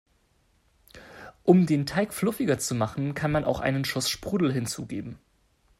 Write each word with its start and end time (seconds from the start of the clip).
Um 1.43 1.67
den 1.67 1.85
Teig 1.85 2.11
fluffiger 2.11 2.57
zu 2.57 2.73
machen, 2.73 3.13
kann 3.13 3.31
man 3.31 3.43
auch 3.43 3.59
einen 3.59 3.85
Schuss 3.85 4.09
Sprudel 4.09 4.51
hinzugeben. 4.51 5.19